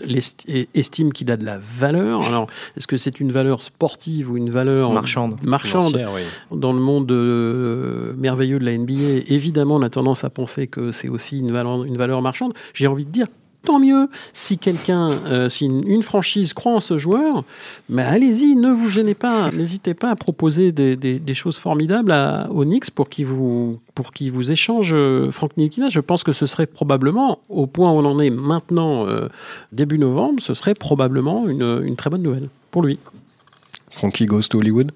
[0.74, 2.22] estime qu'il a de la valeur.
[2.22, 6.02] Alors, est-ce que c'est une valeur sportive ou une valeur marchande, marchande
[6.50, 10.94] Dans le monde euh, merveilleux de la NBA, évidemment, on a tendance à penser que
[10.94, 12.54] c'est aussi une valeur, une valeur marchande.
[12.74, 13.28] J'ai envie de dire
[13.64, 14.10] tant mieux.
[14.34, 17.44] Si quelqu'un, euh, si une, franchise croit en ce joueur,
[17.90, 22.92] mais allez-y, ne vous gênez pas, n'hésitez pas à proposer des, choses formidables à, Knicks
[22.92, 25.90] pour qu'ils vous, échangent euh, Franck Nilikina.
[25.90, 29.30] Je pense que ce serait probablement, au point où on en est maintenant, euh,
[29.72, 32.98] début novembre, ce serait probablement une, très bonne nouvelle pour lui.
[33.90, 34.92] Frankie goes to Hollywood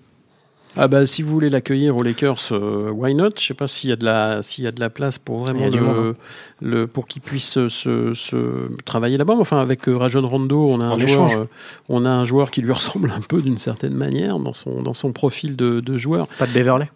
[0.77, 3.31] ah bah si vous voulez l'accueillir aux Lakers, euh, why not?
[3.37, 5.39] Je sais pas s'il y a de la s'il y a de la place pour
[5.39, 6.15] vraiment le,
[6.61, 9.35] le, pour qu'il puisse se, se, travailler là-bas.
[9.37, 11.45] Enfin avec euh, Rajon Rondo, on a un joueur euh,
[11.89, 14.93] on a un joueur qui lui ressemble un peu d'une certaine manière dans son dans
[14.93, 16.27] son profil de, de joueur.
[16.39, 16.89] Pas de Beverley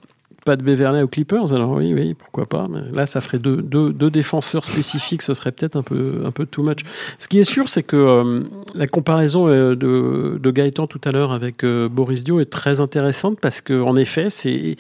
[0.56, 2.68] de Beverley aux Clippers, alors oui, oui, pourquoi pas.
[2.70, 6.32] Mais là, ça ferait deux, deux, deux défenseurs spécifiques, ce serait peut-être un peu, un
[6.32, 6.80] peu too much.
[7.18, 8.42] Ce qui est sûr, c'est que euh,
[8.76, 12.82] la comparaison euh, de, de, Gaëtan tout à l'heure avec euh, Boris Dio est très
[12.82, 14.76] intéressante parce qu'en effet, c'est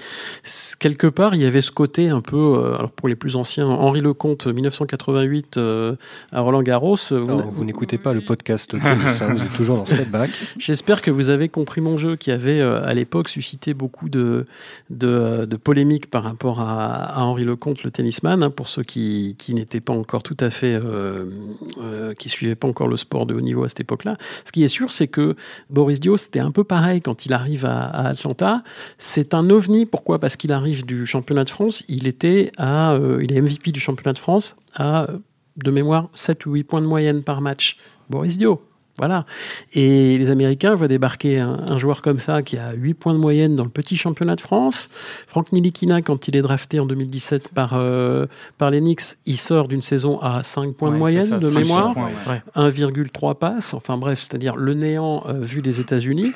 [0.80, 4.02] quelque part, il y avait ce côté un peu, alors pour les plus anciens, Henri
[4.02, 5.60] Lecomte, 1988
[6.32, 6.98] à Roland Garros.
[7.12, 10.30] vous, n'écoutez pas le podcast tennis, hein, vous êtes toujours dans Step Back.
[10.58, 14.46] J'espère que vous avez compris mon jeu qui avait à l'époque suscité beaucoup de,
[14.90, 19.82] de, de polémique par rapport à, Henri Lecomte, le tennisman, hein, pour ceux qui, n'étaient
[19.82, 21.26] pas encore tout à fait, euh,
[21.82, 24.18] euh, qui suivaient pas encore le sport de haut niveau à cette époque-là.
[24.46, 25.36] Ce qui est sûr, c'est que
[25.70, 28.64] Boris Dio, c'était un peu pareil quand il arrive à, Atlanta.
[28.98, 29.86] C'est un ovni.
[29.86, 30.20] Pourquoi?
[30.20, 31.84] Parce qu'il arrive du championnat de France.
[31.88, 35.08] Il était à, euh, il est MVP du championnat de France à
[35.58, 37.78] de mémoire 7 ou 8 points de moyenne par match.
[38.10, 38.62] Boris Dio,
[39.00, 39.26] voilà.
[39.74, 43.56] Et les Américains voient débarquer un, joueur comme ça qui a 8 points de moyenne
[43.56, 44.90] dans le petit championnat de France.
[45.26, 48.26] Franck Nilikina, quand il est drafté en 2017 par, euh,
[48.58, 51.96] par les Knicks, il sort d'une saison à 5 points de moyenne de mémoire,
[52.56, 56.34] 1,3 passes, enfin bref, c'est-à-dire le néant euh, vu des États-Unis.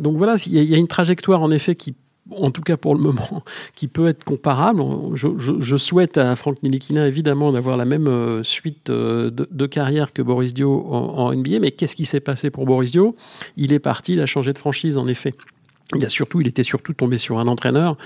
[0.00, 1.94] Donc voilà, il y, a une trajectoire en effet qui
[2.38, 3.42] en tout cas pour le moment,
[3.74, 4.82] qui peut être comparable.
[5.14, 10.22] Je, souhaite à Franck Nilikina évidemment d'avoir la même euh, suite euh, de, carrière que
[10.22, 13.16] Boris Dio en, en NBA, mais qu'est-ce qui s'est passé pour Boris Dio?
[13.56, 15.34] Il est parti, il a changé de franchise en effet.
[15.94, 17.96] Il, a surtout, il était surtout tombé sur un entraîneur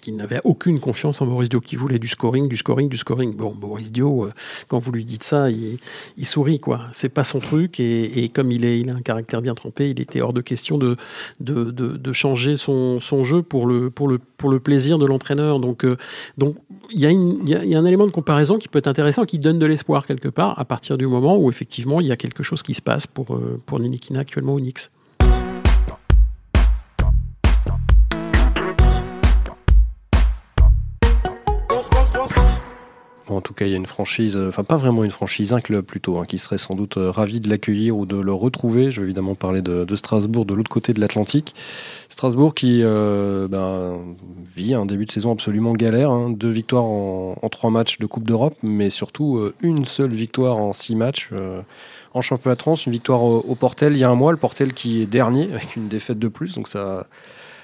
[0.00, 3.36] qui n'avait aucune confiance en Boris Dio, qui voulait du scoring, du scoring, du scoring.
[3.36, 4.32] Bon, Boris Dio, euh,
[4.68, 5.78] quand vous lui dites ça, il,
[6.24, 6.82] sourit, quoi.
[6.92, 10.00] C'est pas son truc, et, comme il, est, il a un caractère bien trempé, il
[10.00, 10.96] était hors de question de,
[11.40, 15.60] de, changer son, jeu pour le, pour, le, pour le plaisir de l'entraîneur.
[15.60, 15.96] Donc, euh,
[16.38, 16.56] donc
[16.90, 19.58] il, y a y a, un élément de comparaison qui peut être intéressant, qui donne
[19.58, 22.62] de l'espoir quelque part, à partir du moment où effectivement il y a quelque chose
[22.62, 24.90] qui se passe pour, euh, pour Ninikina actuellement au Knicks.
[33.44, 35.84] Tout cas, il y a une franchise, euh, enfin pas vraiment une franchise, un club
[35.84, 38.90] plutôt, hein, qui serait sans doute euh, ravi de l'accueillir ou de le retrouver.
[38.90, 41.54] Je vais évidemment parler de, Strasbourg, de l'autre côté de l'Atlantique.
[42.08, 43.98] Strasbourg qui euh, ben,
[44.56, 46.10] vit un début de saison absolument galère.
[46.10, 46.30] Hein.
[46.30, 50.96] Deux victoires en, trois matchs de Coupe d'Europe, mais surtout une seule victoire en six
[50.96, 51.30] matchs.
[52.14, 54.38] en championnat de France, une victoire au, au, Portel il y a un mois, le
[54.38, 57.06] Portel qui est dernier avec une défaite de plus, donc ça,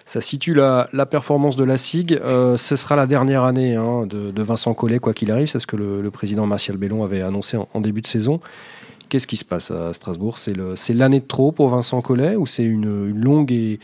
[0.05, 2.13] ça situe la, performance de la SIG.
[2.13, 5.49] Euh, ce sera la dernière année hein, de, Vincent Collet, quoi qu'il arrive.
[5.49, 8.41] C'est ce que le, président Martial Bellon avait annoncé en, début de saison.
[9.09, 10.39] Qu'est-ce qui se passe à Strasbourg?
[10.39, 13.79] C'est l'année de trop pour Vincent Collet ou c'est une, longue et,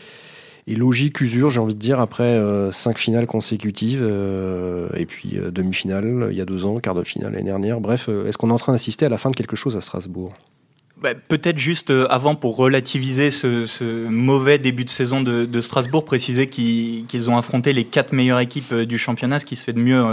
[0.67, 6.27] logique usure, j'ai envie de dire, après euh, cinq finales consécutives euh, et puis demi-finale
[6.29, 7.79] il y a deux ans, quart de finale l'année dernière.
[7.79, 10.33] Bref, est-ce qu'on est en train d'assister à la fin de quelque chose à Strasbourg?
[11.01, 16.47] Bah, peut-être juste euh, avant pour relativiser ce, mauvais début de saison de, Strasbourg, préciser
[16.47, 19.79] qu'ils ont affronté les quatre meilleures équipes euh, du championnat, ce qui se fait de
[19.79, 20.03] mieux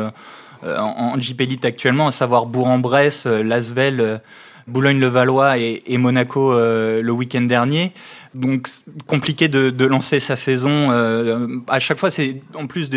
[0.63, 4.21] euh, en, JP Elite actuellement, à savoir Bourg-en-Bresse, Lasvel,
[4.67, 7.93] Boulogne-le-Valois et, Monaco le week-end dernier.
[8.35, 8.69] Donc
[9.07, 10.91] compliqué de, lancer sa saison.
[11.69, 12.89] à chaque fois, c'est en plus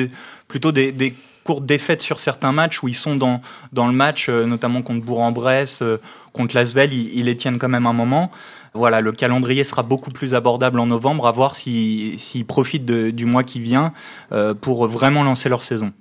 [0.47, 1.13] plutôt des, des
[1.47, 3.39] courtes défaites sur certains matchs où ils sont dans,
[3.71, 5.81] dans le match, notamment contre Bourg-en-Bresse,
[6.33, 8.29] contre l'Asvel, ils, les tiennent quand même un moment.
[8.73, 13.43] Voilà, le calendrier sera beaucoup plus abordable en novembre, à voir s'ils profitent du mois
[13.43, 13.93] qui vient
[14.33, 15.93] euh, pour vraiment lancer leur saison.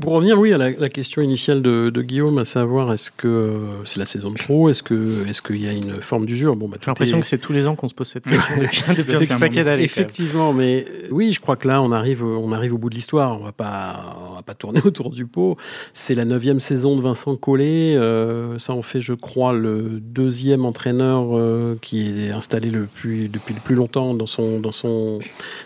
[0.00, 3.28] Pour revenir, oui, à la, la question initiale de, de, Guillaume, à savoir est-ce que
[3.28, 6.56] euh, c'est la saison de trop, est-ce que est-ce qu'il y a une forme d'usure?
[6.56, 7.20] Bon, bah, j'ai l'impression est...
[7.20, 9.82] que c'est tous les ans qu'on se pose cette question depuis, depuis un paquet d'années.
[9.82, 13.38] Effectivement, mais oui, je crois que là, on arrive, on arrive au bout de l'histoire.
[13.38, 15.58] On va pas, on va pas tourner autour du pot.
[15.92, 17.94] C'est la neuvième saison de Vincent Collet.
[17.94, 23.28] Euh, ça en fait, je crois, le deuxième entraîneur euh, qui est installé le plus,
[23.28, 25.18] depuis le plus longtemps dans son dans son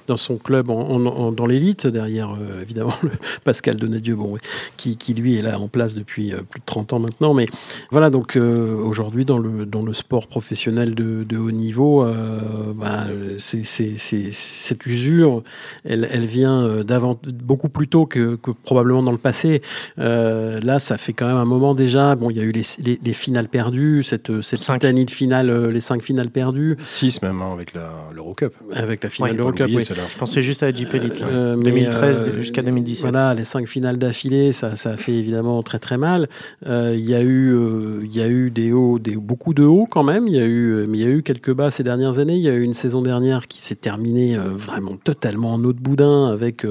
[0.09, 1.87] dans son club en, en, dans l'élite.
[1.87, 3.11] Derrière, euh, évidemment, le
[3.45, 4.39] Pascal Donadieu bon,
[4.77, 7.35] qui, qui, lui est là en place depuis euh, plus de 30 ans maintenant.
[7.35, 7.47] Mais
[7.91, 12.73] voilà, donc euh, aujourd'hui, dans le, dans le sport professionnel de, de haut niveau, euh,
[12.75, 13.05] bah,
[13.39, 15.43] c'est, c'est, c'est, cette usure,
[15.85, 19.63] elle, elle vient d'avant, beaucoup plus tôt que, que, probablement dans le passé.
[19.97, 22.15] là, ça fait quand même un moment déjà.
[22.15, 25.81] Bon, il y a eu les, les, les finales perdues, cette, cette de finale, les
[25.81, 26.77] cinq finales perdues.
[26.85, 27.73] Six même, hein, avec
[28.15, 28.55] l'Eurocup.
[28.73, 29.85] Avec la finale ouais, de l'Eurocup, oui.
[29.85, 33.03] Je pensais juste à la JP Elite, euh, 2013 euh, jusqu'à 2017.
[33.03, 36.29] Voilà, les cinq finales d'affilée, ça, ça a fait évidemment très très mal.
[36.67, 39.65] Euh, il y a eu, euh, il y a eu des hauts, des, beaucoup de
[39.65, 40.29] hauts quand même.
[40.29, 42.37] Il y a eu, mais il y a eu quelques bas ces dernières années.
[42.37, 45.81] Il y a eu une saison dernière qui s'est terminée vraiment totalement en eau de
[45.81, 46.65] boudin avec,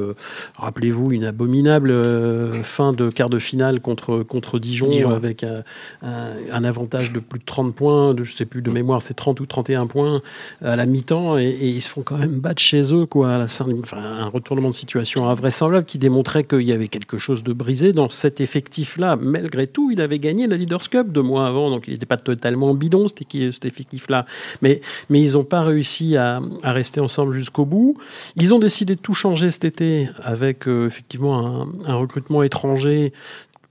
[0.57, 1.93] rappelez-vous, une abominable
[2.63, 5.11] fin de quart de finale contre contre Dijon, Dijon.
[5.11, 5.63] avec un,
[6.01, 9.13] un, un, avantage de plus de 30 points, de, je sais plus de mémoire, c'est
[9.13, 10.21] 30 ou 31 points
[10.63, 13.35] à la mi-temps et, et, ils se font quand même battre chez eux quoi.
[13.35, 17.17] À la fin, enfin, un retournement de situation invraisemblable qui démontrait qu'il y avait quelque
[17.17, 19.15] chose de brisé dans cet effectif-là.
[19.15, 22.17] Malgré tout, il avait gagné la Leaders Cup deux mois avant, donc il n'était pas
[22.17, 24.25] totalement bidon cet, cet effectif-là.
[24.61, 27.97] Mais, mais ils n'ont pas réussi à, rester ensemble jusqu'au bout.
[28.35, 33.13] Ils ont décidé de tout changer cet été avec euh, effectivement un recrutement étranger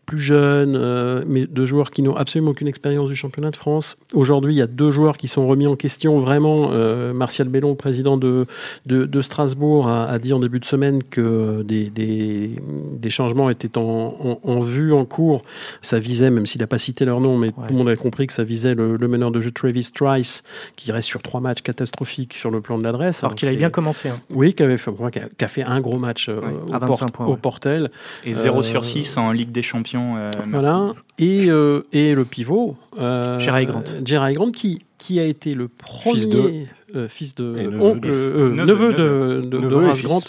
[0.05, 3.97] plus jeunes, euh, mais de joueurs qui n'ont absolument aucune expérience du championnat de France.
[4.13, 6.71] Aujourd'hui, il y a deux joueurs qui sont remis en question vraiment.
[6.73, 8.47] Euh, Martial Bellon, président de,
[8.87, 12.57] de, de Strasbourg, a, a, dit en début de semaine que des, des,
[12.93, 15.43] des changements étaient en, en, en, vue, en cours.
[15.81, 17.53] Ça visait, même s'il n'a pas cité leur nom, mais ouais.
[17.67, 20.43] tout le monde a compris que ça visait le, le, meneur de jeu Travis Trice,
[20.77, 23.19] qui reste sur trois matchs catastrophiques sur le plan de l'adresse.
[23.19, 24.09] Alors, Alors qu'il avait bien commencé.
[24.09, 24.21] Hein.
[24.31, 26.79] Oui, qui, avait fait, qui, a, qui a fait un gros match euh, ouais, au,
[26.79, 27.91] port, points, au Portel.
[28.25, 30.93] Et 0 sur 6 en Ligue des Champions euh, voilà.
[31.19, 32.77] Et, euh, et le pivot.
[32.99, 33.85] Euh, Jerry Grant.
[34.05, 36.15] Jerry Grant qui, qui a été le premier.
[36.15, 36.53] Fils de.
[36.95, 40.21] Euh, fils de oncle, euh, neveu, de, de, de, de Grant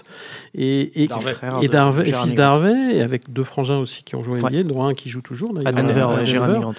[0.56, 4.50] et, et, et, et fils d'Harvey, et avec deux frangins aussi qui ont joué NBA,
[4.50, 4.64] ouais.
[4.64, 5.54] dont un qui joue toujours.
[5.64, 6.26] À Denver, à Denver.
[6.26, 6.74] Jeremy Grant.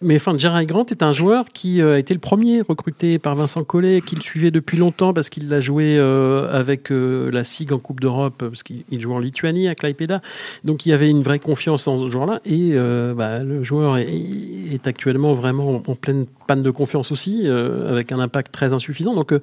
[0.00, 3.34] Mais enfin, Jerry Grant est un joueur qui euh, a été le premier recruté par
[3.34, 7.44] Vincent Collet, qui le suivait depuis longtemps parce qu'il l'a joué euh, avec euh, la
[7.44, 10.20] SIG en Coupe d'Europe, parce qu'il joue en Lituanie à Klaipeda.
[10.64, 12.40] Donc il y avait une vraie confiance en ce joueur-là.
[12.44, 17.25] Et euh, bah, le joueur est, est, actuellement vraiment en pleine panne de confiance aussi,
[17.44, 19.14] euh, avec un impact très insuffisant.
[19.14, 19.40] Donc euh,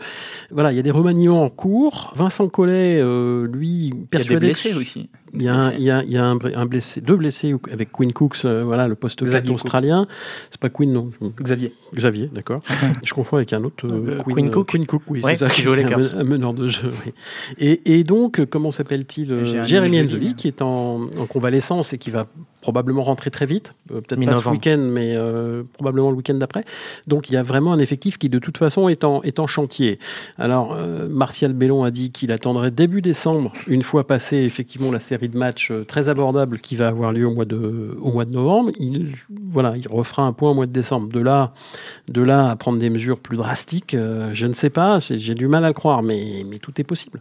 [0.51, 2.13] voilà, il y a des remaniements en cours.
[2.15, 4.29] Vincent Collet, euh, lui, persuadé.
[4.29, 5.09] Il y a des blessés aussi.
[5.35, 7.55] Il y a, un, il y a, il y a un, un, blessé, deux blessés
[7.71, 10.05] avec Quinn Cooks, euh, voilà, le poste 4 australien.
[10.51, 11.09] C'est pas Quinn, non.
[11.41, 11.73] Xavier.
[11.95, 12.59] Xavier, d'accord.
[13.03, 13.87] je confonds avec un autre.
[13.91, 14.69] Euh, Quinn, Quinn, Cook.
[14.69, 15.49] Quinn Cook, oui, ouais, c'est ça.
[15.49, 16.91] Qui joue les un, un meneur de jeu.
[17.03, 17.13] Oui.
[17.57, 22.27] Et, et, donc, comment s'appelle-t-il Jérémy Enzoli, qui est en, en, convalescence et qui va
[22.63, 23.73] probablement rentrer très vite.
[23.91, 26.63] Euh, Peut-être pas ce week-end, mais euh, probablement le week-end d'après.
[27.07, 29.47] Donc, il y a vraiment un effectif qui, de toute façon, est en, est en
[29.47, 29.99] chantier.
[30.37, 35.01] Alors, euh, Martial Bellon a dit qu'il attendrait début décembre, une fois passé effectivement la
[35.01, 38.31] série de matchs très abordable qui va avoir lieu au mois de, au mois de
[38.31, 38.71] novembre.
[38.79, 39.13] Il,
[39.51, 41.09] voilà, il refera un point au mois de décembre.
[41.09, 41.53] De là,
[42.07, 43.95] de là à prendre des mesures plus drastiques,
[44.33, 44.99] je ne sais pas.
[44.99, 47.19] J'ai du mal à le croire, mais, mais tout est possible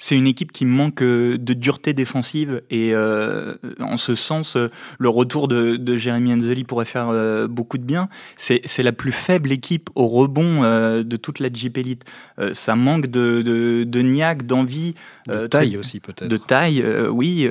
[0.00, 4.70] c'est une équipe qui manque euh, de dureté défensive et euh, en ce sens, euh,
[4.98, 8.08] le retour de, de Jérémy Enzeli pourrait faire euh, beaucoup de bien.
[8.36, 12.04] C'est la plus faible équipe au rebond euh, de toute la JP Elite.
[12.38, 14.94] Euh, ça manque de, de, de niaque, d'envie.
[15.28, 16.28] De taille aussi peut-être.
[16.28, 17.46] De taille, oui.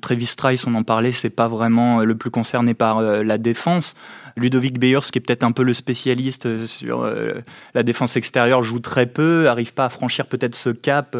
[0.00, 3.96] Travis Trice, on en parlait, c'est pas vraiment le plus concerné par la défense.
[4.36, 7.42] Ludovic Beyers, qui est peut-être un peu le spécialiste sur euh,
[7.74, 11.16] la défense extérieure, joue très peu, arrive pas à franchir peut-être ce cap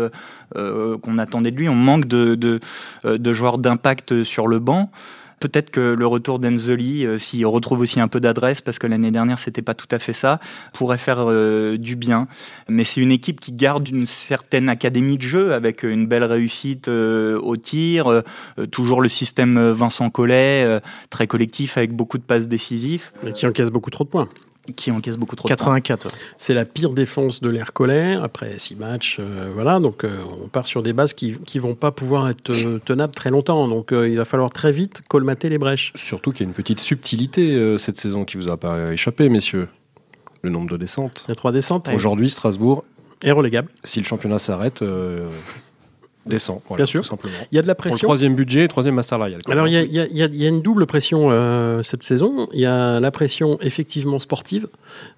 [0.57, 1.69] euh, qu'on attendait de lui.
[1.69, 4.91] On manque de, de joueurs d'impact sur le banc.
[5.41, 9.11] Peut-être que le retour d'Enzeli, euh, s'il retrouve aussi un peu d'adresse, parce que l'année
[9.11, 10.41] dernière c'était pas tout à fait ça,
[10.73, 12.27] pourrait faire euh, du bien.
[12.69, 16.89] Mais c'est une équipe qui garde une certaine académie de jeu avec une belle réussite
[16.89, 18.23] euh, au tir,
[18.71, 23.11] toujours le système Vincent Collet, très collectif avec beaucoup de passes décisives.
[23.23, 24.29] Mais qui encaisse beaucoup trop de points
[24.75, 26.09] qui encaisse beaucoup trop 84.
[26.39, 29.19] C'est la pire défense de l'air collet après six matchs.
[29.21, 32.51] Euh, voilà, donc euh, on part sur des bases qui qui vont pas pouvoir être
[32.51, 33.69] euh, tenables très longtemps.
[33.69, 35.93] Donc euh, il va falloir très vite colmater les brèches.
[35.95, 39.29] Surtout qu'il y a une petite subtilité euh, cette saison qui vous a pas échappé,
[39.29, 39.69] messieurs.
[40.43, 41.25] Le nombre de descentes.
[41.27, 41.89] Il y a trois descentes.
[41.93, 42.85] Aujourd'hui, Strasbourg
[43.23, 43.69] est relégable.
[43.83, 44.85] Si le championnat s'arrête,
[46.27, 46.61] descend.
[46.69, 47.01] voilà, Bien sûr.
[47.03, 47.35] Tout simplement.
[47.53, 48.07] Il y a de la Pour le pression.
[48.07, 49.43] troisième budget, troisième masse salariale.
[49.45, 49.53] quoi.
[49.53, 50.87] Alors, il y a, il y a- il y a- il y a une double
[50.87, 52.49] pression euh, cette saison.
[52.53, 54.69] Il y a la pression effectivement sportive,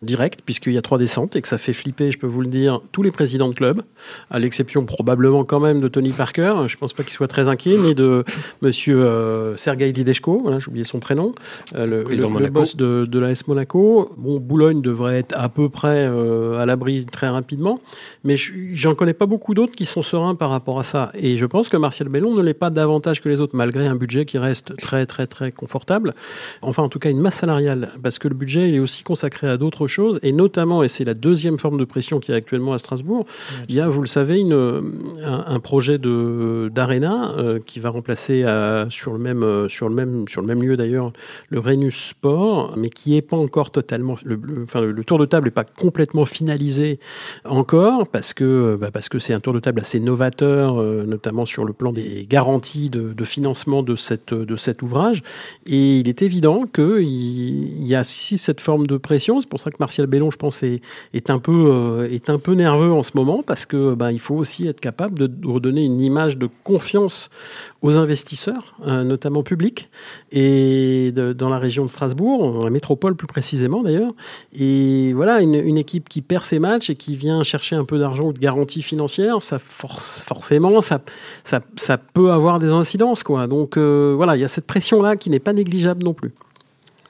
[0.03, 2.47] directe, puisqu'il y a trois descentes et que ça fait flipper, je peux vous le
[2.49, 3.83] dire, tous les présidents de club,
[4.31, 6.55] à l'exception probablement quand même de Tony Parker.
[6.67, 8.25] Je ne pense pas qu'il soit très inquiet, ni de
[8.63, 11.35] monsieur euh, Sergei Dideshko, voilà, j'ai oublié son prénom,
[11.75, 14.13] euh, le, le- boss de, de l'AS Monaco.
[14.19, 17.81] Bon, Boulogne devrait être à peu près euh, à l'abri très rapidement,
[18.25, 20.98] mais je- j'en connais pas beaucoup d'autres qui sont sereins par rapport à ça.
[21.15, 23.97] Et je pense que Martial Bellon ne l'est pas davantage que les autres, malgré un
[23.97, 26.15] budget qui reste très très très confortable.
[26.63, 29.49] Enfin, en tout cas, une masse salariale, parce que le budget il est aussi consacré
[29.49, 32.39] à d'autres choses, et notamment, et c'est la deuxième forme de pression qu'il y a
[32.39, 33.27] actuellement à Strasbourg,
[33.69, 34.83] il y a, vous le savez, un,
[35.25, 39.95] un projet de d'arena euh, qui va remplacer euh, sur le même euh, sur le
[39.95, 41.13] même sur le même lieu d'ailleurs
[41.51, 45.47] le Rhenus Sport, mais qui est pas encore totalement le, enfin le, tour de table
[45.47, 46.99] n'est pas complètement finalisé
[47.45, 51.93] encore parce que bah, c'est un tour de table assez novateur, notamment sur le plan
[51.93, 55.23] des garanties de, financement de cette de cet ouvrage.
[55.67, 59.41] Et il est évident que il, il y a ici cette forme de pression.
[59.41, 60.81] C'est pour ça que Martial Bellon, je pense, est,
[61.15, 64.21] est un peu euh, est un peu nerveux en ce moment parce que bah, il
[64.21, 67.31] faut aussi être capable de redonner une image de confiance
[67.81, 69.89] aux investisseurs, euh, notamment publics,
[70.33, 74.13] et de- dans la région de Strasbourg, dans la métropole plus précisément d'ailleurs.
[74.53, 77.99] Et voilà, une, une équipe qui perd ses matchs et qui vient chercher un peu
[78.01, 81.01] d'argent ou de garantie financière, ça force, forcément, ça,
[81.45, 83.23] ça, ça peut avoir des incidences.
[83.23, 83.47] Quoi.
[83.47, 86.33] Donc euh, voilà, il y a cette pression-là qui n'est pas négligeable non plus.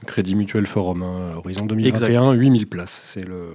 [0.06, 2.32] Crédit Mutuel Forum, hein, Horizon 2021, Exact.
[2.34, 3.02] 8000 places.
[3.06, 3.48] C'est le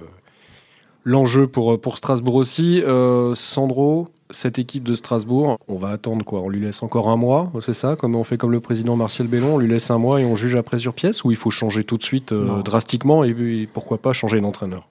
[1.04, 2.82] l'enjeu pour, pour Strasbourg aussi.
[2.82, 7.16] Euh, Sandro, cette équipe de Strasbourg, on va attendre quoi On lui laisse encore un
[7.16, 9.98] mois, c'est ça Comme on fait comme le président Martial Bellon, on lui laisse un
[9.98, 12.62] mois et on juge après sur pièce Ou il faut changer tout de suite euh,
[12.62, 14.86] drastiquement et, pourquoi pas changer d'entraîneur?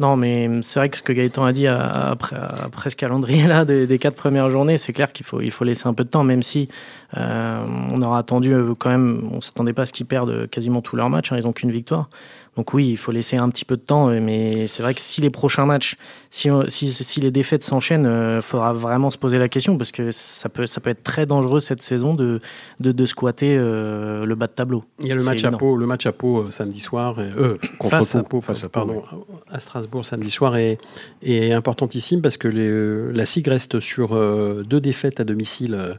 [0.00, 3.86] Non, mais c'est vrai que ce que Gaëtan a dit après, après ce calendrier-là des,
[3.86, 6.24] des quatre premières journées, c'est clair qu'il faut, il faut laisser un peu de temps,
[6.24, 6.68] même si
[7.16, 10.80] euh, on aura attendu euh, quand même, on s'attendait pas à ce qu'ils perdent quasiment
[10.82, 12.08] tous leurs matchs, hein, ils ont qu'une victoire.
[12.56, 15.00] Donc oui, il faut laisser un petit peu de temps, euh, mais c'est vrai que
[15.00, 15.96] si les prochains matchs,
[16.30, 19.90] si, on- si, si les défaites s'enchaînent, il faudra vraiment se poser la question, parce
[19.92, 22.38] que ça peut, ça peut être très dangereux cette saison de,
[22.80, 24.84] de, de squatter euh, le bas de tableau.
[25.00, 25.50] Il y a le match à.
[25.58, 28.40] Pau, le match à Pau euh, samedi soir, et, euh, Contre face, Pau, à Pau,
[28.40, 29.02] face à Pau, pardon,
[29.50, 30.78] à Strasbourg samedi soir est,
[31.22, 35.94] est importantissime parce que les- la SIG reste sur euh, deux défaites à domicile, euh,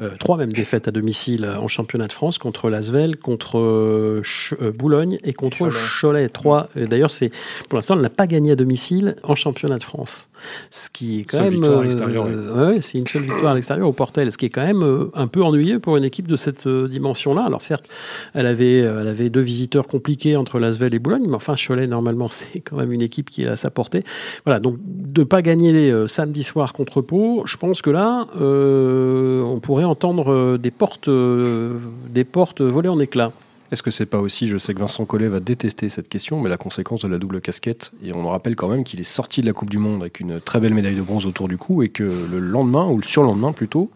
[0.00, 4.54] euh, trois même défaites à domicile en championnat de France contre Lasvel, contre euh, Ch-
[4.62, 5.70] euh, Boulogne et contre Cholet.
[6.00, 6.28] Cholet.
[6.28, 6.68] Trois.
[6.76, 7.30] Et D'ailleurs, c'est
[7.68, 10.28] pour l'instant, elle n'a pas gagné à domicile en championnat de France.
[10.70, 11.64] Ce qui est quand Seule même.
[11.64, 14.84] euh, ouais, c'est une seule victoire à l'extérieur au Portel, ce qui est quand même
[14.84, 17.42] euh, un peu ennuyeux pour une équipe de cette euh, dimension-là.
[17.44, 17.86] Alors certes,
[18.34, 21.88] elle avait, euh, elle avait deux visiteurs compliqués entre Lasvel et Boulogne, mais enfin Cholet,
[21.88, 24.04] normalement, c'est quand même une équipe qui est à sa portée.
[24.44, 28.28] Voilà, donc de ne pas gagner euh, samedi soir contre Pau, je pense que là,
[28.40, 31.78] euh, on pourrait entendre euh, des portes, euh,
[32.10, 33.32] des portes voler en éclats.
[33.70, 36.48] Est-ce que c'est pas aussi, je sais que Vincent Collet va détester cette question, mais
[36.48, 39.46] la conséquence de la double casquette, et on rappelle quand même qu'il est sorti de
[39.46, 41.90] la Coupe du Monde avec une très belle médaille de bronze autour du cou, et
[41.90, 43.90] que le lendemain, ou le surlendemain plutôt,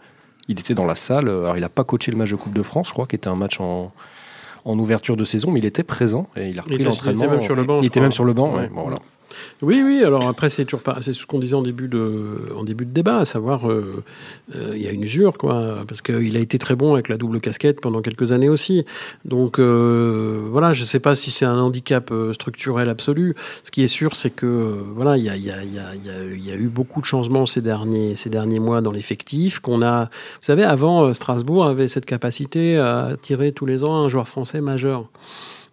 [0.49, 2.63] il était dans la salle, alors il n'a pas coaché le match de Coupe de
[2.63, 3.93] France, je crois, qui était un match en,
[4.67, 7.23] en ouverture de saison, mais il était présent, et il a repris l'entraînement.
[7.23, 8.03] il était même sur le banc, Il je était crois.
[8.03, 8.61] même sur le banc, Ouais.
[8.63, 8.99] ouais, bon, voilà.
[9.63, 10.03] Oui, oui.
[10.05, 10.67] Alors après, c'est
[11.03, 14.03] c'est ce qu'on disait en début de, en début de débat, à savoir, euh,
[14.55, 17.17] euh, il y a une usure, quoi, parce qu'il a été très bon avec la
[17.17, 18.85] double casquette pendant quelques années aussi.
[19.25, 23.35] Donc euh, voilà, je sais pas si c'est un handicap structurel absolu.
[23.65, 27.07] Ce qui est sûr, c'est que voilà, il y a, y, a, eu beaucoup de
[27.07, 29.61] changements ces derniers, ces derniers mois dans l'effectif.
[29.61, 34.09] Qu'on a, vous savez, avant Strasbourg avait cette capacité à attirer tous les ans un
[34.09, 35.09] joueur français majeur.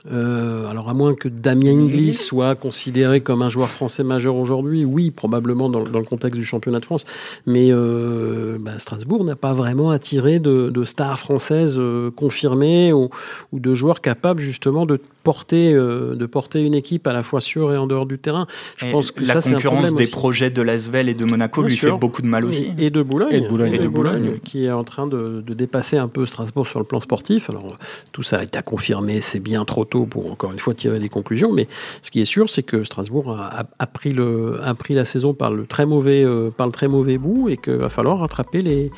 [0.10, 4.86] Euh, alors à moins que Damien Inglis soit considéré comme un joueur français majeur aujourd'hui,
[4.86, 7.04] oui, probablement dans, dans le contexte du championnat de France.
[7.46, 13.10] Mais euh, bah, Strasbourg n'a pas vraiment attiré de, de stars françaises euh, confirmées ou,
[13.52, 17.42] ou de joueurs capables justement de porter, euh, de porter une équipe à la fois
[17.42, 18.48] sur et en dehors du terrain.
[18.78, 20.12] Je Et pense que la ça, c'est un concurrence problème des aussi.
[20.14, 21.94] projets de Lasvel et de Monaco Bien lui sûr.
[21.96, 22.72] fait beaucoup de mal aussi.
[22.78, 23.74] Et, et de Boulogne, Et de Boulogne.
[23.74, 24.40] Et de Et de Boulogne, Boulogne.
[24.46, 27.50] qui est en train de, de dépasser un peu Strasbourg sur le plan sportif.
[27.50, 27.78] Alors
[28.14, 31.10] tout ça a été confirmé, c'est bien trop tôt pour encore une fois tirer des
[31.10, 31.67] conclusions, mais
[32.02, 35.06] ce qui est sûr, c'est que Strasbourg a, a- a pris le, a pris la
[35.06, 38.19] saison par le très mauvais, euh, par le très mauvais bout, et qu'il va falloir
[38.19, 38.91] rattraper les,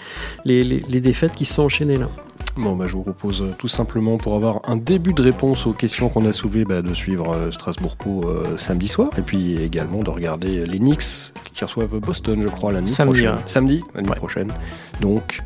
[0.46, 2.10] les, les- les défaites qui se sont enchaînées là.
[2.58, 5.74] Bon, bah, je vous propose euh, tout simplement, pour avoir un début de réponse aux
[5.74, 10.02] questions qu'on a soulevées, bah, de suivre euh, Strasbourg-Pau euh, samedi soir, et puis également
[10.04, 13.36] de regarder les Knicks qui reçoivent Boston, je crois, la nuit Samedi, prochaine.
[13.38, 13.42] ouais.
[13.46, 14.16] Samedi, la nuit Ouais.
[14.16, 14.52] prochaine.
[15.00, 15.42] Donc,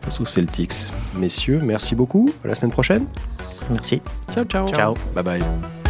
[0.00, 0.90] face aux Celtics.
[1.16, 2.30] Messieurs, merci beaucoup.
[2.44, 3.06] À la semaine prochaine.
[3.70, 4.00] Merci.
[4.32, 4.68] Ciao, ciao.
[4.68, 4.94] Ciao.
[5.14, 5.85] Bye bye.